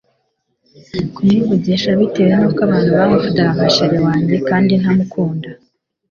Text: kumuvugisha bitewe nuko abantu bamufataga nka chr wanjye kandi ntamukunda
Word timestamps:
kumuvugisha 1.13 1.89
bitewe 1.99 2.31
nuko 2.39 2.59
abantu 2.67 2.89
bamufataga 2.97 3.49
nka 3.55 3.67
chr 3.75 3.91
wanjye 4.05 4.35
kandi 4.49 4.73
ntamukunda 4.81 5.49